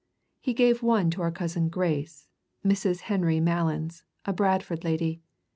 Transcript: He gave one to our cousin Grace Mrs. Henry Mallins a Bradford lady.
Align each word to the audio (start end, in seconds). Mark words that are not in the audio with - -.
He 0.39 0.55
gave 0.55 0.81
one 0.81 1.11
to 1.11 1.21
our 1.21 1.29
cousin 1.31 1.69
Grace 1.69 2.27
Mrs. 2.65 3.01
Henry 3.01 3.39
Mallins 3.39 4.01
a 4.25 4.33
Bradford 4.33 4.83
lady. 4.83 5.21